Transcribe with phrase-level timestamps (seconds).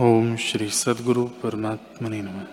[0.00, 2.44] ओम श्री सदगुरु परमात्मने नमः।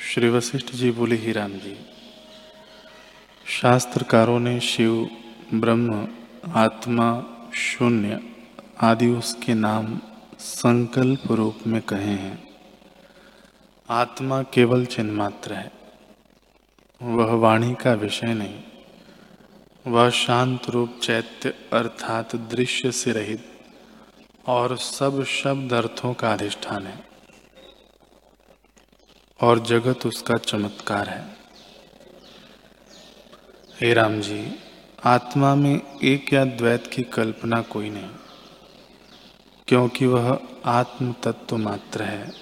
[0.00, 1.76] श्री वशिष्ठ जी बोले, ही राम जी,
[3.46, 5.08] शास्त्रकारों ने शिव,
[5.54, 6.08] ब्रह्म,
[6.54, 7.08] आत्मा,
[7.54, 8.20] शून्य
[8.80, 10.00] आदि उसके नाम
[10.40, 12.42] संकल्प रूप में कहे हैं।
[13.88, 15.72] आत्मा केवल चिन्ह मात्र है,
[17.02, 18.60] वह वाणी का विषय नहीं।
[19.84, 23.44] वह शांत रूप चैत्य अर्थात दृश्य से रहित
[24.46, 26.98] और सब शब्द अर्थों का अधिष्ठान है
[29.40, 31.24] और जगत उसका चमत्कार है।
[33.80, 34.44] हे राम जी,
[35.04, 38.10] आत्मा में एक या द्वैत की कल्पना कोई नहीं,
[39.68, 40.38] क्योंकि वह
[40.70, 42.32] आत्म तत्व मात्र है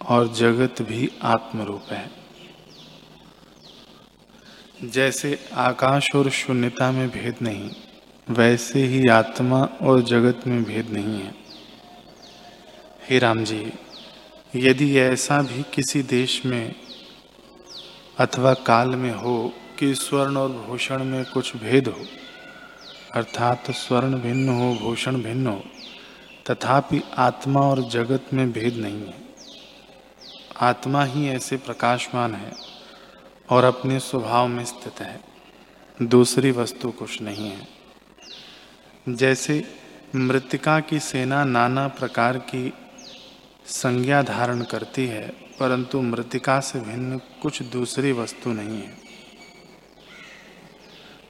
[0.00, 2.10] और जगत भी आत्म रूप है।
[4.84, 7.70] जैसे आकाश और शून्यता में भेद नहीं,
[8.30, 11.34] वैसे ही आत्मा और जगत में भेद नहीं है।
[13.10, 13.72] हे राम जी
[14.56, 16.74] यदि ऐसा भी किसी देश में
[18.18, 22.04] अथवा काल में हो कि स्वर्ण और भूषण में कुछ भेद हो,
[23.14, 25.64] अर्थात स्वर्ण भिन्न हो, भूषण भिन्न हो,
[26.50, 29.22] तथापि आत्मा और जगत में भेद नहीं है।
[30.60, 32.73] आत्मा ही ऐसे प्रकाशमान है
[33.50, 35.20] और अपने स्वभाव में स्थित है।
[36.02, 37.68] दूसरी वस्तु कुछ नहीं है।
[39.08, 39.74] जैसे
[40.16, 42.72] मृतिका की सेना नाना प्रकार की
[43.66, 48.98] संज्ञा धारण करती है, परंतु मृतिका से भिन्न कुछ दूसरी वस्तु नहीं है।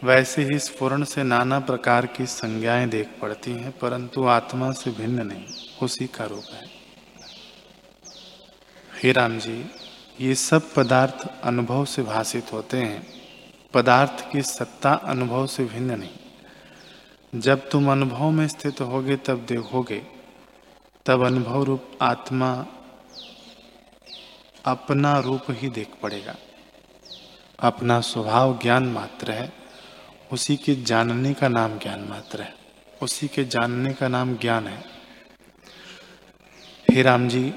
[0.05, 5.27] वैसे ही स्फुरण से नाना प्रकार की संज्ञाएँ देख पड़ती हैं, परंतु आत्मा से भिन्न
[5.27, 5.45] नहीं।
[5.83, 6.67] उसी का रूप है।
[9.03, 9.65] हे राम जी
[10.20, 13.07] ये सब पदार्थ अनुभव से भाषित होते हैं।
[13.75, 16.11] पदार्थ की सत्ता अनुभव से भिन्न नहीं।
[17.41, 20.06] जब तुम अनुभव में स्थित होगे, तब देखोगे।
[21.06, 22.67] तब अनुभव रूप आत्मा
[24.65, 26.37] अपना रूप ही देख पड़ेगा।
[27.61, 29.53] अपना स्वभाव ज्ञान मात्र है।
[30.33, 32.55] उसी के जानने का नाम ज्ञान मात्र है।
[33.03, 34.84] उसी के जानने का नाम ज्ञान है।
[36.91, 37.55] हे राम जी,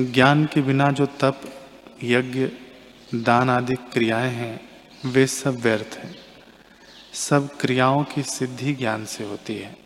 [0.00, 1.56] ज्ञान के बिना जो तप
[2.02, 2.48] यज्ञ,
[3.14, 4.60] दान आदि क्रियाएँ हैं,
[5.06, 6.16] वे सब व्यर्थ हैं।
[7.14, 9.76] सब क्रियाओं की सिद्धि ज्ञान से होती है।